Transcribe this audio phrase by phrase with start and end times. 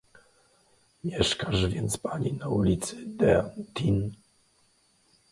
[1.03, 4.11] Mieszkasz więc pani na ulicy d’Antin?